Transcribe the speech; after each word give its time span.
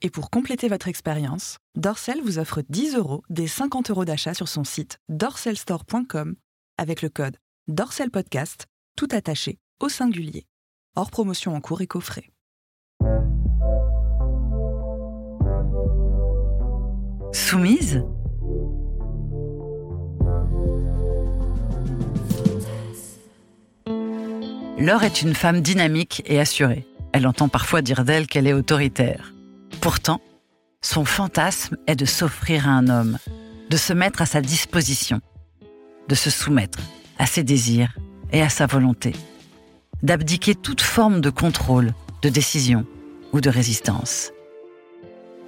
Et 0.00 0.10
pour 0.10 0.30
compléter 0.30 0.68
votre 0.68 0.86
expérience, 0.86 1.58
Dorcel 1.74 2.20
vous 2.22 2.38
offre 2.38 2.62
10 2.68 2.94
euros 2.94 3.22
des 3.30 3.48
50 3.48 3.90
euros 3.90 4.04
d'achat 4.04 4.32
sur 4.32 4.46
son 4.46 4.62
site 4.62 4.98
dorcelstore.com 5.08 6.36
avec 6.76 7.02
le 7.02 7.08
code 7.08 7.36
DorcelPodcast, 7.66 8.66
tout 8.96 9.08
attaché 9.10 9.58
au 9.80 9.88
singulier. 9.88 10.46
Hors 10.94 11.10
promotion 11.10 11.56
en 11.56 11.60
cours 11.60 11.80
et 11.80 11.88
coffret. 11.88 12.30
Soumise 17.32 18.04
Laure 24.78 25.02
est 25.02 25.22
une 25.22 25.34
femme 25.34 25.60
dynamique 25.60 26.22
et 26.24 26.38
assurée. 26.38 26.86
Elle 27.12 27.26
entend 27.26 27.48
parfois 27.48 27.82
dire 27.82 28.04
d'elle 28.04 28.28
qu'elle 28.28 28.46
est 28.46 28.52
autoritaire. 28.52 29.34
Pourtant, 29.80 30.20
son 30.82 31.04
fantasme 31.04 31.76
est 31.86 31.94
de 31.94 32.04
s'offrir 32.04 32.68
à 32.68 32.72
un 32.72 32.88
homme, 32.88 33.18
de 33.70 33.76
se 33.76 33.92
mettre 33.92 34.22
à 34.22 34.26
sa 34.26 34.40
disposition, 34.40 35.20
de 36.08 36.14
se 36.14 36.30
soumettre 36.30 36.80
à 37.18 37.26
ses 37.26 37.44
désirs 37.44 37.96
et 38.32 38.42
à 38.42 38.48
sa 38.48 38.66
volonté, 38.66 39.14
d'abdiquer 40.02 40.56
toute 40.56 40.80
forme 40.80 41.20
de 41.20 41.30
contrôle, 41.30 41.94
de 42.22 42.28
décision 42.28 42.86
ou 43.32 43.40
de 43.40 43.50
résistance. 43.50 44.32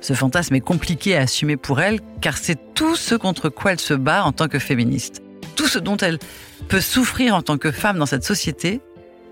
Ce 0.01 0.13
fantasme 0.13 0.55
est 0.55 0.61
compliqué 0.61 1.17
à 1.17 1.23
assumer 1.23 1.57
pour 1.57 1.81
elle 1.81 2.01
car 2.21 2.39
c'est 2.39 2.75
tout 2.75 2.97
ce 2.97 3.17
contre 3.17 3.49
quoi 3.49 3.73
elle 3.73 3.81
se 3.81 3.95
bat 3.95 4.25
en 4.25 4.33
tant 4.33 4.49
que 4.49 4.61
féministe. 4.61 5.23
Tout 5.57 5.67
ce 5.67 5.79
dont 5.79 5.97
elle 5.97 6.19
peut 6.69 6.81
souffrir 6.81 7.35
en 7.35 7.43
tant 7.43 7.59
que 7.59 7.73
femme 7.73 7.99
dans 7.99 8.07
cette 8.07 8.25
société, 8.25 8.81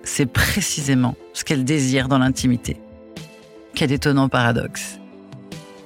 c'est 0.02 0.26
précisément 0.26 1.14
ce 1.32 1.44
qu'elle 1.44 1.64
désire 1.64 2.08
dans 2.08 2.18
l'intimité. 2.18 2.78
Quel 3.78 3.92
étonnant 3.92 4.28
paradoxe. 4.28 4.98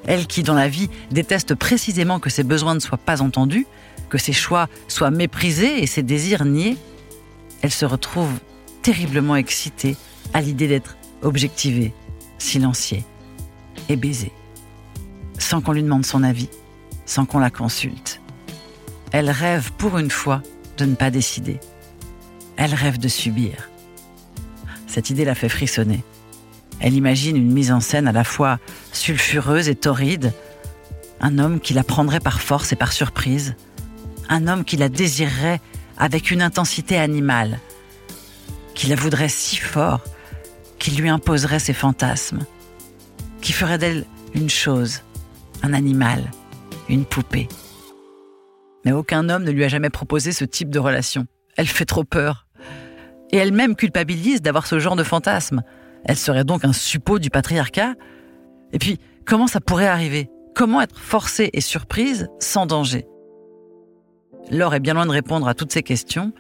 Elle 0.06 0.27
qui, 0.27 0.42
dans 0.42 0.55
la 0.55 0.66
vie, 0.66 0.88
déteste 1.10 1.55
précisément 1.55 2.20
que 2.20 2.30
ses 2.30 2.42
besoins 2.42 2.74
ne 2.74 2.80
soient 2.80 2.96
pas 2.96 3.20
entendus, 3.20 3.66
que 4.08 4.16
ses 4.16 4.33
choix 4.33 4.70
soient 4.89 5.11
méprisés 5.11 5.83
et 5.83 5.86
ses 5.86 6.03
désirs 6.03 6.47
niés, 6.47 6.78
elle 7.61 7.70
se 7.70 7.84
retrouve 7.84 8.33
terriblement 8.81 9.36
excitée 9.36 9.98
à 10.33 10.41
l'idée 10.41 10.69
d'être 10.69 10.97
objectivée, 11.20 11.92
silenciée 12.39 13.05
et 13.91 13.97
baisée, 13.97 14.33
sans 15.36 15.61
qu'on 15.61 15.72
lui 15.72 15.83
demande 15.83 16.06
son 16.06 16.22
avis, 16.22 16.48
sans 17.05 17.27
qu'on 17.27 17.41
la 17.41 17.50
consulte. 17.50 18.22
Elle 19.11 19.28
rêve 19.28 19.70
pour 19.72 19.98
une 19.98 20.11
fois 20.11 20.41
de 20.78 20.86
ne 20.86 20.94
pas 20.94 21.11
décider. 21.11 21.61
Elle 22.56 22.72
rêve 22.72 22.97
de 22.97 23.09
subir. 23.09 23.69
Cette 24.86 25.11
idée 25.11 25.27
la 25.27 25.34
fait 25.34 25.50
frissonner. 25.50 26.03
Elle 26.83 26.94
imagine 26.94 27.36
une 27.36 27.52
mise 27.52 27.70
en 27.70 27.80
scène 27.80 28.08
à 28.08 28.12
la 28.12 28.25
fois 28.25 28.58
sulfureuse 28.92 29.69
et 29.69 29.77
torride, 29.77 30.33
un 31.20 31.38
homme 31.38 31.61
qui 31.61 31.75
la 31.75 31.84
prendrait 31.84 32.19
par 32.19 32.41
force 32.41 32.72
et 32.72 32.77
par 32.77 32.92
surprise, 32.92 33.55
un 34.28 34.48
homme 34.48 34.64
qui 34.64 34.77
la 34.77 34.88
désirerait 34.88 35.60
avec 35.97 36.33
une 36.33 36.42
intensité 36.42 36.98
animale, 36.98 37.60
qui 38.75 38.88
la 38.88 38.97
voudrait 38.97 39.28
si 39.28 39.56
fort 39.56 40.03
qu'il 40.80 40.97
lui 40.98 41.08
imposerait 41.08 41.60
ses 41.60 41.72
fantasmes, 41.72 42.44
qui 43.41 43.53
ferait 43.53 43.78
d'elle 43.78 44.05
une 44.34 44.50
chose, 44.50 45.03
un 45.62 45.75
animal, 45.75 46.33
une 46.88 47.05
poupée. 47.05 47.47
Mais 48.84 48.91
aucun 48.91 49.28
homme 49.28 49.44
ne 49.44 49.53
lui 49.53 49.62
a 49.62 49.69
jamais 49.69 49.91
proposé 49.91 50.33
ce 50.33 50.44
type 50.44 50.70
de 50.70 50.80
relation. 50.80 51.28
Elle 51.56 51.69
fait 51.69 51.84
trop 51.84 52.03
peur. 52.03 52.48
Et 53.30 53.36
elle-même 53.36 53.77
culpabilise 53.77 54.42
d'avoir 54.42 54.66
ce 54.66 54.80
genre 54.80 54.97
de 54.97 55.05
fantasme. 55.05 55.62
Elle 56.05 56.17
serait 56.17 56.45
donc 56.45 56.64
un 56.64 56.72
suppôt 56.72 57.19
du 57.19 57.31
patriarcat 57.31 57.95
Et 58.72 58.78
puis, 58.78 58.98
comment 59.25 59.47
ça 59.47 59.61
pourrait 59.61 59.86
arriver? 59.86 60.31
Comment 60.55 60.83
être 60.83 60.98
forcée 60.98 61.50
et 61.53 61.61
surprise 61.61 62.28
sans 62.39 62.67
danger? 62.67 63.06
Laure 64.50 64.75
est 64.75 64.81
bien 64.81 64.94
loin 64.94 65.06
de 65.06 65.11
répondre 65.11 65.48
à 65.48 65.55
toutes 65.55 65.72
ces 65.72 65.83
questions 65.83 66.33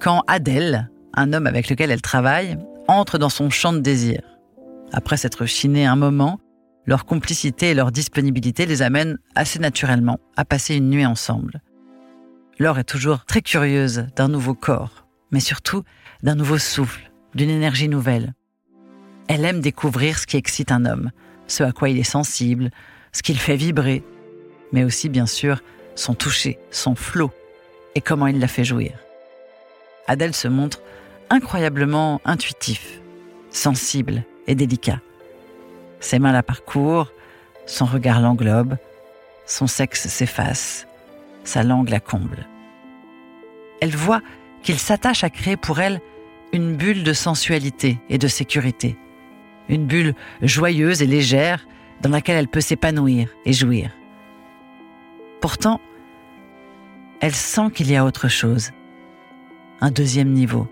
quand 0.00 0.24
Adèle, 0.26 0.90
un 1.14 1.32
homme 1.32 1.46
avec 1.46 1.68
lequel 1.68 1.90
elle 1.90 2.00
travaille, 2.00 2.58
entre 2.88 3.18
dans 3.18 3.28
son 3.28 3.50
champ 3.50 3.72
de 3.72 3.78
désir. 3.78 4.22
Après 4.92 5.16
s'être 5.16 5.46
chiné 5.46 5.86
un 5.86 5.96
moment, 5.96 6.40
leur 6.86 7.04
complicité 7.04 7.70
et 7.70 7.74
leur 7.74 7.92
disponibilité 7.92 8.66
les 8.66 8.82
amènent 8.82 9.18
assez 9.34 9.58
naturellement 9.58 10.18
à 10.36 10.44
passer 10.44 10.74
une 10.74 10.90
nuit 10.90 11.06
ensemble. 11.06 11.60
Laure 12.58 12.78
est 12.78 12.84
toujours 12.84 13.24
très 13.24 13.42
curieuse 13.42 14.06
d'un 14.16 14.28
nouveau 14.28 14.54
corps, 14.54 15.06
mais 15.30 15.40
surtout 15.40 15.82
d'un 16.22 16.34
nouveau 16.34 16.58
souffle, 16.58 17.12
d'une 17.34 17.50
énergie 17.50 17.88
nouvelle. 17.88 18.34
Elle 19.32 19.44
aime 19.44 19.60
découvrir 19.60 20.18
ce 20.18 20.26
qui 20.26 20.36
excite 20.36 20.72
un 20.72 20.84
homme, 20.84 21.12
ce 21.46 21.62
à 21.62 21.70
quoi 21.70 21.88
il 21.88 22.00
est 22.00 22.02
sensible, 22.02 22.70
ce 23.12 23.22
qui 23.22 23.32
le 23.32 23.38
fait 23.38 23.54
vibrer, 23.54 24.02
mais 24.72 24.82
aussi 24.82 25.08
bien 25.08 25.26
sûr 25.26 25.60
son 25.94 26.14
toucher, 26.14 26.58
son 26.72 26.96
flot 26.96 27.30
et 27.94 28.00
comment 28.00 28.26
il 28.26 28.40
la 28.40 28.48
fait 28.48 28.64
jouir. 28.64 28.90
Adèle 30.08 30.34
se 30.34 30.48
montre 30.48 30.82
incroyablement 31.30 32.20
intuitif, 32.24 33.00
sensible 33.50 34.24
et 34.48 34.56
délicat. 34.56 35.00
Ses 36.00 36.18
mains 36.18 36.32
la 36.32 36.42
parcourent, 36.42 37.12
son 37.66 37.84
regard 37.84 38.20
l'englobe, 38.20 38.78
son 39.46 39.68
sexe 39.68 40.08
s'efface, 40.08 40.88
sa 41.44 41.62
langue 41.62 41.90
la 41.90 42.00
comble. 42.00 42.48
Elle 43.80 43.94
voit 43.94 44.22
qu'il 44.64 44.80
s'attache 44.80 45.22
à 45.22 45.30
créer 45.30 45.56
pour 45.56 45.78
elle 45.78 46.00
une 46.52 46.74
bulle 46.74 47.04
de 47.04 47.12
sensualité 47.12 48.00
et 48.08 48.18
de 48.18 48.26
sécurité, 48.26 48.96
une 49.70 49.86
bulle 49.86 50.14
joyeuse 50.42 51.00
et 51.00 51.06
légère 51.06 51.66
dans 52.02 52.10
laquelle 52.10 52.36
elle 52.36 52.48
peut 52.48 52.60
s'épanouir 52.60 53.28
et 53.46 53.54
jouir. 53.54 53.90
Pourtant, 55.40 55.80
elle 57.20 57.34
sent 57.34 57.70
qu'il 57.74 57.90
y 57.90 57.96
a 57.96 58.04
autre 58.04 58.28
chose, 58.28 58.70
un 59.80 59.90
deuxième 59.90 60.32
niveau, 60.32 60.68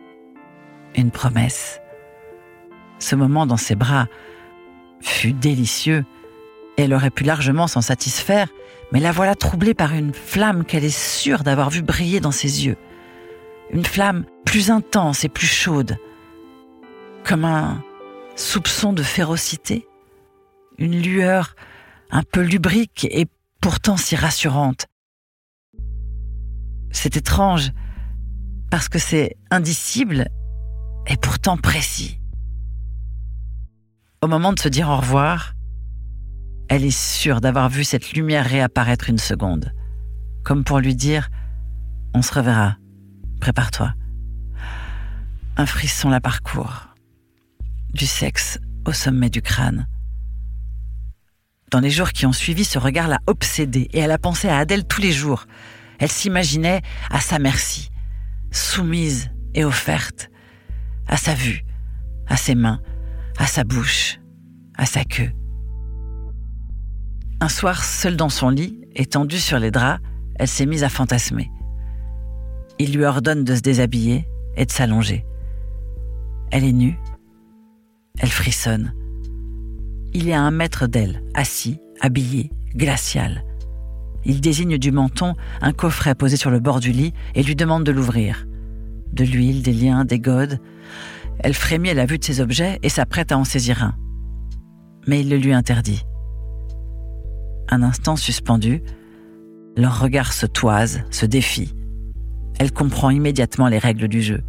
une 0.94 1.10
promesse. 1.10 1.81
Ce 2.98 3.14
moment 3.16 3.47
dans 3.47 3.56
ses 3.56 3.76
bras 3.76 4.09
fut 5.00 5.32
délicieux 5.32 6.04
elle 6.78 6.94
aurait 6.94 7.10
pu 7.10 7.25
largement 7.25 7.66
s'en 7.66 7.80
satisfaire, 7.80 8.47
mais 8.92 9.00
la 9.00 9.10
voilà 9.10 9.34
troublée 9.34 9.75
par 9.75 9.94
une 9.94 10.15
flamme 10.15 10.65
qu'elle 10.65 10.84
est 10.84 10.97
sûre 10.97 11.42
d'avoir 11.42 11.70
vue 11.70 11.82
briller 11.82 12.20
dans 12.20 12.30
ses 12.30 12.66
yeux. 12.66 12.76
Une 13.72 13.84
flamme 13.84 14.25
plus 14.44 14.70
intense 14.70 15.25
et 15.25 15.28
plus 15.28 15.48
chaude, 15.48 15.98
comme 17.25 17.44
un, 17.44 17.82
soupçon 18.38 18.93
de 18.93 19.03
férocité, 19.03 19.87
une 20.78 21.00
lueur 21.00 21.56
un 22.10 22.22
peu 22.22 22.41
lubrique 22.41 23.06
et 23.10 23.26
pourtant 23.60 23.97
si 23.97 24.16
rassurante. 24.16 24.87
C'est 26.91 27.16
étrange, 27.16 27.72
parce 28.71 28.88
que 28.88 28.98
c'est 28.98 29.37
indicible 29.50 30.28
et 31.06 31.16
pourtant 31.16 31.56
précis. 31.56 32.21
Au 34.22 34.28
moment 34.28 34.53
de 34.53 34.60
se 34.60 34.69
dire 34.69 34.88
au 34.88 34.97
revoir, 34.97 35.54
elle 36.69 36.84
est 36.84 36.97
sûre 36.97 37.41
d'avoir 37.41 37.69
vu 37.69 37.82
cette 37.82 38.12
lumière 38.12 38.47
réapparaître 38.47 39.10
une 39.10 39.19
seconde, 39.19 39.72
comme 40.44 40.65
pour 40.65 40.78
lui 40.78 40.94
dire⁇ 40.94 41.25
On 42.15 42.22
se 42.22 42.32
reverra, 42.34 42.77
prépare-toi⁇ 43.41 43.87
Un 45.56 45.66
frisson 45.66 46.09
la 46.09 46.21
parcourt 46.21 46.88
du 47.93 48.06
sexe 48.06 48.59
au 48.87 48.93
sommet 48.93 49.31
du 49.31 49.43
crâne. 49.43 49.87
Dans 51.71 51.81
les 51.81 51.91
jours 51.91 52.12
qui 52.12 52.25
ont 52.25 52.32
suivi, 52.32 52.65
ce 52.65 52.78
regard 52.78 53.09
l'a 53.09 53.21
obsédée 53.26 53.88
et 53.93 53.99
elle 53.99 54.10
a 54.10 54.19
pensé 54.19 54.49
à 54.49 54.59
Adèle 54.59 54.87
tous 54.87 55.03
les 55.03 55.12
jours. 55.12 55.47
Elle 55.98 56.10
s'imaginait 56.10 56.82
à 57.10 57.21
sa 57.21 57.38
merci, 57.38 57.91
soumise 58.50 59.31
et 59.54 59.65
offerte, 59.65 60.31
à 61.06 61.16
sa 61.16 61.34
vue, 61.34 61.65
à 62.27 62.37
ses 62.37 62.54
mains, 62.54 62.81
à 63.38 63.47
sa 63.47 63.65
bouche, 63.65 64.19
à 64.77 64.87
sa 64.87 65.04
queue. 65.04 65.31
Un 67.41 67.48
soir, 67.48 67.84
seule 67.84 68.16
dans 68.16 68.30
son 68.30 68.51
lit, 68.51 68.80
étendue 68.95 69.39
sur 69.39 69.59
les 69.59 69.71
draps, 69.71 70.03
elle 70.36 70.48
s'est 70.48 70.66
mise 70.66 70.84
à 70.84 70.89
fantasmer. 70.89 71.51
Il 72.78 72.95
lui 72.95 73.04
ordonne 73.04 73.45
de 73.45 73.54
se 73.54 73.60
déshabiller 73.60 74.27
et 74.57 74.65
de 74.65 74.71
s'allonger. 74.71 75.24
Elle 76.51 76.65
est 76.65 76.72
nue, 76.72 76.98
elle 78.20 78.30
frissonne. 78.30 78.92
Il 80.15 80.28
est 80.28 80.34
à 80.34 80.41
un 80.41 80.50
mètre 80.50 80.86
d'elle, 80.86 81.22
assis, 81.34 81.78
habillé, 82.00 82.50
glacial. 82.74 83.44
Il 84.24 84.41
désigne 84.41 84.78
du 84.78 84.91
menton 84.91 85.34
un 85.60 85.72
coffret 85.72 86.15
posé 86.15 86.36
sur 86.36 86.50
le 86.50 86.60
bord 86.60 86.80
du 86.80 86.92
lit 86.92 87.12
et 87.34 87.42
lui 87.42 87.56
demande 87.56 87.84
de 87.84 87.92
l'ouvrir. 87.92 88.47
De 89.12 89.24
l'huile, 89.24 89.62
des 89.62 89.72
liens, 89.72 90.04
des 90.04 90.18
godes. 90.18 90.59
Elle 91.38 91.54
frémit 91.54 91.91
à 91.91 91.94
la 91.94 92.06
vue 92.06 92.18
de 92.18 92.24
ces 92.24 92.41
objets 92.41 92.78
et 92.82 92.88
s'apprête 92.88 93.32
à 93.32 93.38
en 93.38 93.44
saisir 93.44 93.82
un. 93.82 93.94
Mais 95.06 95.20
il 95.20 95.30
le 95.30 95.36
lui 95.36 95.53
interdit. 95.53 96.03
Un 97.70 97.82
instant 97.82 98.16
suspendu, 98.16 98.82
leur 99.76 100.00
regard 100.00 100.32
se 100.32 100.47
toise, 100.47 101.03
se 101.10 101.26
défie. 101.26 101.74
Elle 102.59 102.72
comprend 102.72 103.10
immédiatement 103.10 103.68
les 103.68 103.78
règles 103.78 104.09
du 104.09 104.20
jeu. 104.20 104.42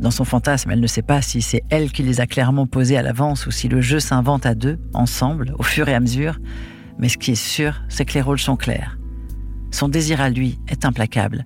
Dans 0.00 0.10
son 0.12 0.24
fantasme, 0.24 0.70
elle 0.70 0.80
ne 0.80 0.86
sait 0.86 1.02
pas 1.02 1.22
si 1.22 1.42
c'est 1.42 1.62
elle 1.70 1.90
qui 1.90 2.02
les 2.02 2.20
a 2.20 2.26
clairement 2.26 2.66
posés 2.66 2.96
à 2.96 3.02
l'avance 3.02 3.46
ou 3.46 3.50
si 3.50 3.68
le 3.68 3.80
jeu 3.80 3.98
s'invente 3.98 4.46
à 4.46 4.54
deux, 4.54 4.78
ensemble, 4.94 5.54
au 5.58 5.62
fur 5.62 5.88
et 5.88 5.94
à 5.94 6.00
mesure. 6.00 6.38
Mais 6.98 7.08
ce 7.08 7.18
qui 7.18 7.32
est 7.32 7.34
sûr, 7.34 7.82
c'est 7.88 8.04
que 8.04 8.14
les 8.14 8.22
rôles 8.22 8.38
sont 8.38 8.56
clairs. 8.56 8.98
Son 9.70 9.88
désir 9.88 10.20
à 10.20 10.30
lui 10.30 10.58
est 10.68 10.84
implacable, 10.84 11.44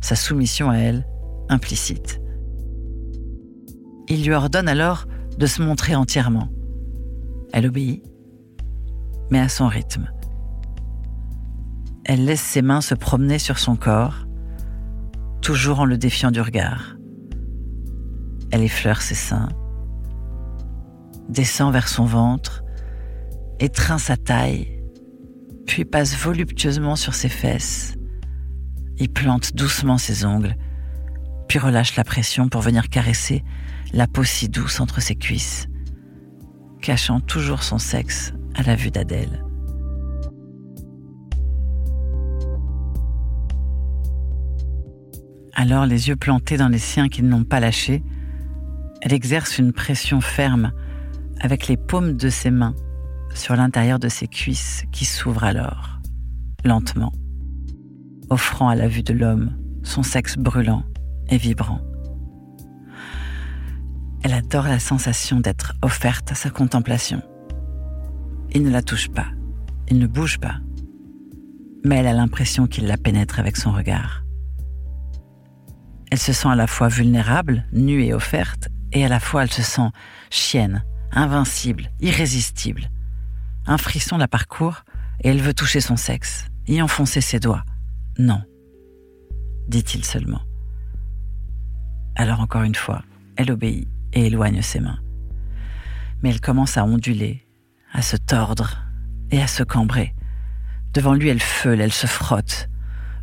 sa 0.00 0.16
soumission 0.16 0.70
à 0.70 0.76
elle 0.76 1.06
implicite. 1.48 2.20
Il 4.08 4.24
lui 4.24 4.32
ordonne 4.32 4.68
alors 4.68 5.06
de 5.38 5.46
se 5.46 5.62
montrer 5.62 5.94
entièrement. 5.94 6.48
Elle 7.52 7.66
obéit, 7.66 8.02
mais 9.30 9.40
à 9.40 9.48
son 9.48 9.66
rythme. 9.66 10.10
Elle 12.04 12.24
laisse 12.24 12.40
ses 12.40 12.62
mains 12.62 12.80
se 12.80 12.94
promener 12.94 13.38
sur 13.38 13.58
son 13.58 13.76
corps, 13.76 14.26
toujours 15.40 15.80
en 15.80 15.84
le 15.84 15.98
défiant 15.98 16.30
du 16.30 16.40
regard. 16.40 16.96
Elle 18.52 18.62
effleure 18.62 19.00
ses 19.00 19.14
seins, 19.14 19.48
descend 21.28 21.72
vers 21.72 21.88
son 21.88 22.04
ventre, 22.04 22.62
étreint 23.58 23.96
sa 23.96 24.18
taille, 24.18 24.78
puis 25.66 25.86
passe 25.86 26.14
voluptueusement 26.16 26.94
sur 26.94 27.14
ses 27.14 27.30
fesses. 27.30 27.96
Il 28.98 29.10
plante 29.10 29.56
doucement 29.56 29.96
ses 29.96 30.26
ongles, 30.26 30.54
puis 31.48 31.58
relâche 31.58 31.96
la 31.96 32.04
pression 32.04 32.48
pour 32.48 32.60
venir 32.60 32.90
caresser 32.90 33.42
la 33.94 34.06
peau 34.06 34.22
si 34.22 34.50
douce 34.50 34.80
entre 34.80 35.00
ses 35.00 35.16
cuisses, 35.16 35.66
cachant 36.82 37.20
toujours 37.20 37.62
son 37.62 37.78
sexe 37.78 38.34
à 38.54 38.62
la 38.62 38.76
vue 38.76 38.90
d'Adèle. 38.90 39.42
Alors, 45.54 45.86
les 45.86 46.08
yeux 46.08 46.16
plantés 46.16 46.56
dans 46.58 46.68
les 46.68 46.78
siens 46.78 47.08
qui 47.08 47.22
ne 47.22 47.30
l'ont 47.30 47.44
pas 47.44 47.60
lâché, 47.60 48.02
elle 49.02 49.12
exerce 49.12 49.58
une 49.58 49.72
pression 49.72 50.20
ferme 50.20 50.72
avec 51.40 51.66
les 51.66 51.76
paumes 51.76 52.16
de 52.16 52.30
ses 52.30 52.52
mains 52.52 52.76
sur 53.34 53.56
l'intérieur 53.56 53.98
de 53.98 54.08
ses 54.08 54.28
cuisses 54.28 54.84
qui 54.92 55.04
s'ouvrent 55.04 55.42
alors, 55.42 55.98
lentement, 56.64 57.12
offrant 58.30 58.68
à 58.68 58.76
la 58.76 58.86
vue 58.86 59.02
de 59.02 59.12
l'homme 59.12 59.58
son 59.82 60.04
sexe 60.04 60.38
brûlant 60.38 60.84
et 61.28 61.36
vibrant. 61.36 61.80
Elle 64.22 64.34
adore 64.34 64.68
la 64.68 64.78
sensation 64.78 65.40
d'être 65.40 65.74
offerte 65.82 66.30
à 66.30 66.36
sa 66.36 66.50
contemplation. 66.50 67.22
Il 68.52 68.62
ne 68.62 68.70
la 68.70 68.82
touche 68.82 69.08
pas, 69.08 69.26
il 69.88 69.98
ne 69.98 70.06
bouge 70.06 70.38
pas, 70.38 70.60
mais 71.84 71.96
elle 71.96 72.06
a 72.06 72.12
l'impression 72.12 72.68
qu'il 72.68 72.86
la 72.86 72.96
pénètre 72.96 73.40
avec 73.40 73.56
son 73.56 73.72
regard. 73.72 74.22
Elle 76.12 76.18
se 76.18 76.32
sent 76.32 76.48
à 76.48 76.54
la 76.54 76.68
fois 76.68 76.86
vulnérable, 76.86 77.64
nue 77.72 78.04
et 78.04 78.14
offerte, 78.14 78.68
et 78.92 79.04
à 79.04 79.08
la 79.08 79.20
fois 79.20 79.42
elle 79.42 79.52
se 79.52 79.62
sent 79.62 79.90
chienne, 80.30 80.84
invincible, 81.10 81.90
irrésistible. 82.00 82.90
Un 83.66 83.78
frisson 83.78 84.18
la 84.18 84.28
parcourt 84.28 84.84
et 85.20 85.28
elle 85.28 85.40
veut 85.40 85.54
toucher 85.54 85.80
son 85.80 85.96
sexe, 85.96 86.46
y 86.66 86.80
enfoncer 86.82 87.20
ses 87.20 87.40
doigts. 87.40 87.64
Non, 88.18 88.42
dit-il 89.68 90.04
seulement. 90.04 90.42
Alors 92.14 92.40
encore 92.40 92.62
une 92.62 92.74
fois, 92.74 93.02
elle 93.36 93.50
obéit 93.50 93.88
et 94.12 94.26
éloigne 94.26 94.62
ses 94.62 94.80
mains. 94.80 94.98
Mais 96.22 96.30
elle 96.30 96.40
commence 96.40 96.76
à 96.76 96.84
onduler, 96.84 97.46
à 97.92 98.02
se 98.02 98.16
tordre 98.16 98.82
et 99.30 99.40
à 99.40 99.46
se 99.46 99.62
cambrer. 99.62 100.14
Devant 100.94 101.14
lui, 101.14 101.28
elle 101.28 101.40
feule, 101.40 101.80
elle 101.80 101.92
se 101.92 102.06
frotte, 102.06 102.68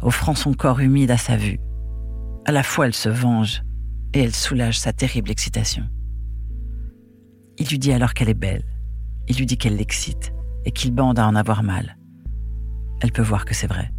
offrant 0.01 0.36
son 0.36 0.54
corps 0.54 0.80
humide 0.80 1.12
à 1.12 1.18
sa 1.18 1.38
vue. 1.38 1.60
À 2.45 2.51
la 2.51 2.63
fois, 2.63 2.88
elle 2.88 2.95
se 2.95 3.10
venge 3.10 3.62
et 4.14 4.24
elle 4.24 4.36
soulage 4.36 4.80
sa 4.80 4.94
terrible 4.94 5.32
excitation. 5.32 5.88
Il 7.58 7.68
lui 7.68 7.80
dit 7.80 7.92
alors 7.92 8.14
qu'elle 8.14 8.30
est 8.30 8.34
belle. 8.34 8.64
Il 9.28 9.38
lui 9.38 9.46
dit 9.46 9.58
qu'elle 9.58 9.76
l'excite 9.76 10.34
et 10.66 10.72
qu'il 10.72 10.92
bande 10.92 11.20
à 11.20 11.28
en 11.28 11.36
avoir 11.36 11.64
mal. 11.64 11.98
Elle 13.02 13.12
peut 13.12 13.22
voir 13.22 13.46
que 13.46 13.54
c'est 13.54 13.68
vrai. 13.68 13.92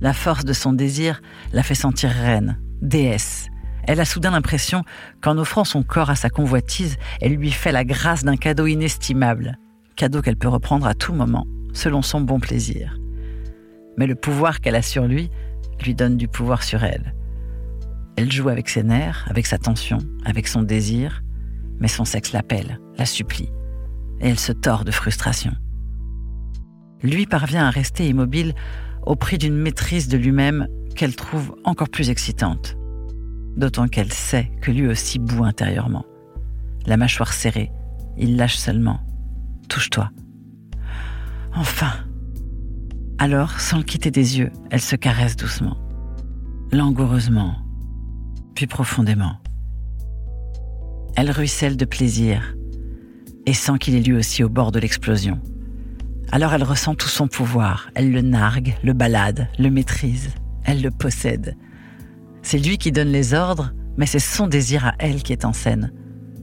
La 0.00 0.12
force 0.12 0.44
de 0.44 0.52
son 0.52 0.72
désir 0.72 1.22
la 1.52 1.62
fait 1.62 1.74
sentir 1.74 2.10
reine, 2.10 2.58
déesse. 2.80 3.48
Elle 3.84 4.00
a 4.00 4.04
soudain 4.04 4.30
l'impression 4.30 4.84
qu'en 5.20 5.38
offrant 5.38 5.64
son 5.64 5.82
corps 5.82 6.10
à 6.10 6.16
sa 6.16 6.30
convoitise, 6.30 6.96
elle 7.20 7.34
lui 7.34 7.50
fait 7.50 7.72
la 7.72 7.84
grâce 7.84 8.24
d'un 8.24 8.36
cadeau 8.36 8.66
inestimable, 8.66 9.58
cadeau 9.96 10.22
qu'elle 10.22 10.36
peut 10.36 10.48
reprendre 10.48 10.86
à 10.86 10.94
tout 10.94 11.12
moment, 11.12 11.46
selon 11.72 12.02
son 12.02 12.20
bon 12.20 12.40
plaisir. 12.40 12.98
Mais 13.96 14.06
le 14.06 14.14
pouvoir 14.14 14.60
qu'elle 14.60 14.76
a 14.76 14.82
sur 14.82 15.06
lui 15.06 15.30
lui 15.84 15.94
donne 15.94 16.16
du 16.16 16.28
pouvoir 16.28 16.62
sur 16.62 16.84
elle. 16.84 17.14
Elle 18.16 18.30
joue 18.30 18.48
avec 18.48 18.68
ses 18.68 18.82
nerfs, 18.82 19.26
avec 19.28 19.46
sa 19.46 19.58
tension, 19.58 19.98
avec 20.24 20.46
son 20.46 20.62
désir, 20.62 21.22
mais 21.78 21.88
son 21.88 22.04
sexe 22.04 22.32
l'appelle, 22.32 22.78
la 22.96 23.06
supplie, 23.06 23.50
et 24.20 24.28
elle 24.28 24.38
se 24.38 24.52
tord 24.52 24.84
de 24.84 24.90
frustration. 24.90 25.52
Lui 27.02 27.26
parvient 27.26 27.66
à 27.66 27.70
rester 27.70 28.08
immobile 28.08 28.54
au 29.04 29.16
prix 29.16 29.38
d'une 29.38 29.56
maîtrise 29.56 30.08
de 30.08 30.16
lui-même 30.16 30.68
qu'elle 30.94 31.16
trouve 31.16 31.56
encore 31.64 31.88
plus 31.88 32.10
excitante, 32.10 32.76
d'autant 33.56 33.88
qu'elle 33.88 34.12
sait 34.12 34.52
que 34.60 34.70
lui 34.70 34.86
aussi 34.86 35.18
bout 35.18 35.44
intérieurement. 35.44 36.04
La 36.86 36.96
mâchoire 36.96 37.32
serrée, 37.32 37.70
il 38.16 38.36
lâche 38.36 38.56
seulement. 38.56 39.00
Touche-toi. 39.68 40.10
Enfin. 41.54 41.92
Alors, 43.18 43.60
sans 43.60 43.78
le 43.78 43.84
quitter 43.84 44.10
des 44.10 44.38
yeux, 44.38 44.50
elle 44.70 44.80
se 44.80 44.96
caresse 44.96 45.36
doucement, 45.36 45.76
langoureusement, 46.72 47.61
puis 48.54 48.66
profondément. 48.66 49.36
Elle 51.16 51.30
ruisselle 51.30 51.76
de 51.76 51.84
plaisir 51.84 52.54
et 53.46 53.52
sent 53.52 53.78
qu'il 53.78 53.94
est 53.94 54.02
lui 54.02 54.14
aussi 54.14 54.42
au 54.44 54.48
bord 54.48 54.72
de 54.72 54.78
l'explosion. 54.78 55.40
Alors 56.30 56.54
elle 56.54 56.62
ressent 56.62 56.94
tout 56.94 57.08
son 57.08 57.28
pouvoir, 57.28 57.90
elle 57.94 58.10
le 58.10 58.22
nargue, 58.22 58.74
le 58.82 58.94
balade, 58.94 59.48
le 59.58 59.70
maîtrise, 59.70 60.30
elle 60.64 60.80
le 60.80 60.90
possède. 60.90 61.56
C'est 62.42 62.58
lui 62.58 62.78
qui 62.78 62.92
donne 62.92 63.12
les 63.12 63.34
ordres, 63.34 63.72
mais 63.96 64.06
c'est 64.06 64.18
son 64.18 64.46
désir 64.46 64.86
à 64.86 64.94
elle 64.98 65.22
qui 65.22 65.32
est 65.32 65.44
en 65.44 65.52
scène. 65.52 65.92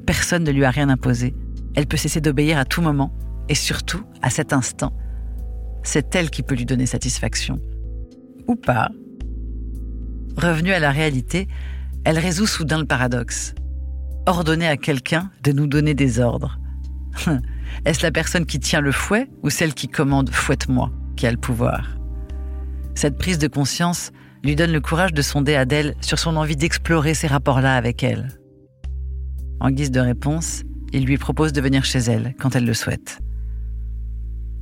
Personne 0.06 0.44
ne 0.44 0.52
lui 0.52 0.66
a 0.66 0.72
rien 0.72 0.90
imposé. 0.90 1.36
Elle 1.76 1.88
peut 1.88 1.98
cesser 1.98 2.22
d'obéir 2.22 2.58
à 2.58 2.66
tout 2.66 2.82
moment, 2.82 3.14
et 3.48 3.56
surtout 3.56 4.04
à 4.22 4.30
cet 4.30 4.54
instant. 4.54 4.94
C'est 5.84 6.16
elle 6.16 6.30
qui 6.30 6.44
peut 6.44 6.56
lui 6.56 6.66
donner 6.66 6.86
satisfaction. 6.86 7.60
Ou 8.48 8.56
pas. 8.56 8.90
Revenue 10.38 10.72
à 10.72 10.80
la 10.80 10.92
réalité, 10.92 11.48
elle 12.06 12.20
résout 12.20 12.48
soudain 12.48 12.80
le 12.80 12.86
paradoxe. 12.86 13.54
Ordonner 14.26 14.68
à 14.68 14.78
quelqu'un 14.78 15.32
de 15.44 15.52
nous 15.52 15.68
donner 15.68 15.94
des 15.94 16.20
ordres. 16.20 16.60
Est-ce 17.86 18.04
la 18.04 18.12
personne 18.12 18.46
qui 18.46 18.60
tient 18.60 18.82
le 18.82 18.92
fouet 18.92 19.28
ou 19.44 19.50
celle 19.50 19.74
qui 19.74 19.88
commande 19.88 20.30
fouette-moi 20.30 20.92
qui 21.16 21.28
a 21.28 21.32
le 21.32 21.38
pouvoir? 21.38 21.98
Cette 22.96 23.18
prise 23.18 23.38
de 23.38 23.48
conscience 23.48 24.12
lui 24.44 24.56
donne 24.56 24.72
le 24.72 24.82
courage 24.82 25.14
de 25.14 25.22
sonder 25.22 25.56
Adèle 25.56 25.96
sur 26.02 26.20
son 26.20 26.36
envie 26.36 26.56
d'explorer 26.56 27.14
ces 27.14 27.28
rapports-là 27.28 27.76
avec 27.76 28.04
elle. 28.04 28.30
En 29.60 29.72
guise 29.72 29.92
de 29.92 30.00
réponse, 30.00 30.64
il 30.94 31.06
lui 31.06 31.18
propose 31.18 31.54
de 31.54 31.62
venir 31.62 31.84
chez 31.84 32.00
elle 32.00 32.34
quand 32.40 32.56
elle 32.56 32.66
le 32.66 32.74
souhaite. 32.74 33.20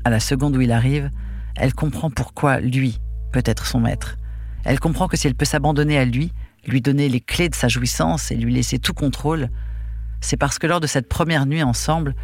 À 0.04 0.10
la 0.10 0.20
seconde 0.20 0.56
où 0.56 0.62
il 0.62 0.72
arrive, 0.72 1.12
elle 1.56 1.74
comprend 1.74 2.10
pourquoi 2.10 2.60
lui 2.60 3.00
peut 3.32 3.44
être 3.46 3.66
son 3.66 3.80
maître. 3.80 4.18
Elle 4.66 4.80
comprend 4.80 5.08
que 5.08 5.18
si 5.18 5.28
elle 5.28 5.36
peut 5.36 5.46
s'abandonner 5.46 5.98
à 5.98 6.06
lui, 6.06 6.32
lui 6.66 6.82
donner 6.82 7.10
les 7.10 7.22
clés 7.22 7.50
de 7.50 7.56
sa 7.56 7.68
jouissance 7.68 8.32
et 8.32 8.36
lui 8.36 8.54
laisser 8.54 8.80
tout 8.80 8.94
contrôle, 8.94 9.50
c'est 10.22 10.38
parce 10.38 10.60
que 10.60 10.68
lors 10.68 10.80
de 10.80 10.88
cette 10.88 11.08
première 11.08 11.46
nuit 11.46 11.64
ensemble, 11.64 12.16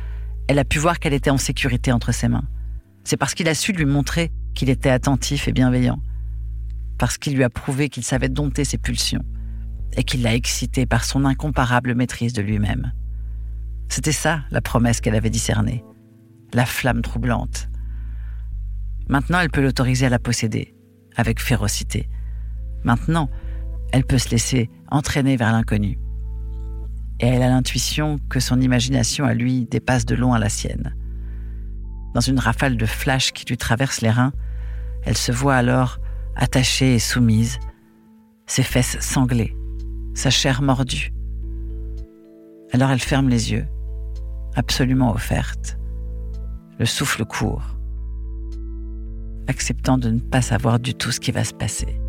elle 0.48 0.60
a 0.60 0.66
pu 0.66 0.80
voir 0.80 1.00
qu'elle 1.00 1.14
était 1.14 1.30
en 1.30 1.38
sécurité 1.38 1.92
entre 1.92 2.12
ses 2.12 2.28
mains. 2.28 2.48
C'est 3.04 3.18
parce 3.18 3.34
qu'il 3.34 3.48
a 3.48 3.56
su 3.56 3.72
lui 3.72 3.86
montrer 3.86 4.32
qu'il 4.54 4.70
était 4.70 4.90
attentif 4.90 5.48
et 5.48 5.52
bienveillant. 5.52 6.00
Parce 6.98 7.18
qu'il 7.18 7.36
lui 7.36 7.44
a 7.44 7.50
prouvé 7.50 7.90
qu'il 7.90 8.04
savait 8.04 8.30
dompter 8.30 8.66
ses 8.66 8.78
pulsions 8.78 9.24
et 9.96 10.04
qu'il 10.04 10.22
l'a 10.22 10.34
excité 10.34 10.86
par 10.86 11.04
son 11.06 11.26
incomparable 11.26 11.96
maîtrise 11.96 12.34
de 12.34 12.42
lui-même. 12.42 12.92
C'était 13.90 14.12
ça 14.12 14.42
la 14.52 14.62
promesse 14.62 15.02
qu'elle 15.02 15.16
avait 15.16 15.30
discernée, 15.30 15.84
la 16.54 16.66
flamme 16.66 17.02
troublante. 17.02 17.70
Maintenant, 19.08 19.40
elle 19.40 19.50
peut 19.50 19.62
l'autoriser 19.62 20.06
à 20.06 20.10
la 20.10 20.20
posséder, 20.20 20.74
avec 21.16 21.42
férocité. 21.42 22.10
Maintenant, 22.84 23.30
elle 23.94 24.04
peut 24.04 24.18
se 24.18 24.30
laisser 24.30 24.70
entraîner 24.90 25.38
vers 25.38 25.52
l'inconnu. 25.52 26.00
Et 27.20 27.28
elle 27.28 27.44
a 27.44 27.50
l'intuition 27.50 28.20
que 28.28 28.40
son 28.40 28.60
imagination 28.60 29.24
à 29.24 29.36
lui 29.36 29.66
dépasse 29.66 30.04
de 30.06 30.16
loin 30.16 30.40
la 30.40 30.50
sienne. 30.50 30.96
Dans 32.16 32.22
une 32.22 32.40
rafale 32.40 32.76
de 32.76 32.88
flash 32.88 33.32
qui 33.32 33.46
lui 33.46 33.56
traverse 33.56 34.02
les 34.02 34.10
reins, 34.10 34.34
elle 35.04 35.16
se 35.16 35.32
voit 35.32 35.56
alors 35.56 36.00
attachée 36.36 36.96
et 36.96 37.00
soumise, 37.00 37.60
ses 38.48 38.64
fesses 38.64 38.98
sanglées, 39.00 39.56
sa 40.16 40.32
chair 40.32 40.64
mordue. 40.64 41.14
Alors 42.72 42.90
elle 42.90 43.00
ferme 43.00 43.30
les 43.30 43.52
yeux, 43.52 43.68
absolument 44.56 45.12
offerte, 45.12 45.78
le 46.80 46.86
souffle 46.86 47.26
court, 47.26 47.78
acceptant 49.48 50.00
de 50.00 50.10
ne 50.10 50.20
pas 50.20 50.42
savoir 50.42 50.80
du 50.80 50.96
tout 50.96 51.12
ce 51.12 51.20
qui 51.20 51.32
va 51.32 51.44
se 51.44 51.54
passer. 51.54 52.00